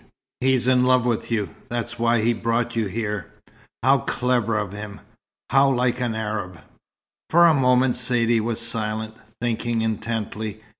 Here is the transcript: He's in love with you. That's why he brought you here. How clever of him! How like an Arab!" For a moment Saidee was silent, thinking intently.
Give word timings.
He's 0.39 0.67
in 0.67 0.83
love 0.83 1.05
with 1.05 1.29
you. 1.29 1.51
That's 1.69 1.99
why 1.99 2.21
he 2.21 2.33
brought 2.33 2.75
you 2.75 2.87
here. 2.87 3.31
How 3.83 3.99
clever 3.99 4.57
of 4.57 4.73
him! 4.73 4.99
How 5.51 5.69
like 5.71 6.01
an 6.01 6.15
Arab!" 6.15 6.59
For 7.29 7.45
a 7.45 7.53
moment 7.53 7.95
Saidee 7.95 8.41
was 8.41 8.59
silent, 8.59 9.15
thinking 9.39 9.83
intently. 9.83 10.59